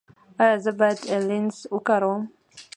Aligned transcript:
ایا 0.43 0.57
زه 0.63 0.71
باید 0.79 0.99
لینز 1.29 1.55
وکاروم؟ 1.75 2.21